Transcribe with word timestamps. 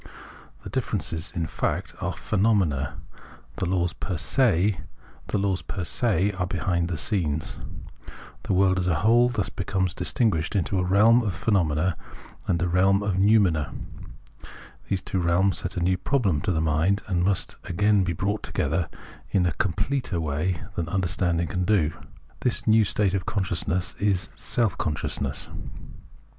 Tlie 0.65 0.71
differences, 0.71 1.31
in 1.35 1.45
fact, 1.45 1.93
are"' 2.01 2.17
phenomena," 2.31 2.97
the 3.57 3.67
laws 3.67 3.93
per 3.93 4.17
se 4.17 4.75
are 5.35 6.47
behind 6.47 6.87
the 6.87 6.97
scenes:— 6.97 7.59
the 8.45 8.53
world 8.53 8.79
as 8.79 8.87
a 8.87 8.95
whole 9.01 9.29
thus 9.29 9.49
becomes 9.49 9.93
distinguished 9.93 10.55
into 10.55 10.79
a 10.79 10.83
realm 10.83 11.21
of 11.21 11.35
phenomena 11.35 11.95
and 12.47 12.59
a 12.63 12.67
realm 12.67 13.03
of 13.03 13.19
noumena. 13.19 13.75
These 14.87 15.03
two 15.03 15.19
realms 15.19 15.59
set 15.59 15.77
a 15.77 15.83
new 15.83 15.99
problem 15.99 16.41
to 16.41 16.51
the 16.51 16.61
mind, 16.61 17.03
and 17.05 17.23
must 17.23 17.57
again 17.65 18.03
be 18.03 18.13
brought 18.13 18.41
together 18.41 18.89
in 19.29 19.45
a 19.45 19.53
completer 19.53 20.19
way 20.19 20.63
than 20.75 20.89
understanding 20.89 21.45
can 21.45 21.63
do. 21.63 21.91
This 22.39 22.65
new 22.65 22.85
state 22.85 23.13
of 23.13 23.27
consciousness 23.27 23.95
is" 23.99 24.29
self 24.35 24.75
consciousness." 24.79 25.47